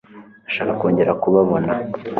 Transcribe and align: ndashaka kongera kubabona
ndashaka 0.41 0.71
kongera 0.79 1.11
kubabona 1.23 1.71